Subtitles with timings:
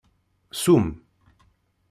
[0.61, 0.87] Summ.